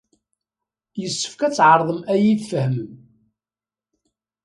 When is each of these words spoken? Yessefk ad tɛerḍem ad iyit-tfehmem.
Yessefk 1.01 1.41
ad 1.47 1.53
tɛerḍem 1.57 2.01
ad 2.11 2.17
iyit-tfehmem. 2.21 2.93